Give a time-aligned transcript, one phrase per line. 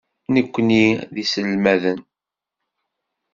[0.33, 1.99] Nekni d iselmaden.